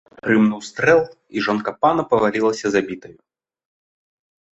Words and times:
Грымнуў 0.27 0.61
стрэл, 0.69 1.01
і 1.37 1.43
жонка 1.47 1.73
пана 1.85 2.05
павалілася 2.13 2.67
забітаю. 2.77 3.13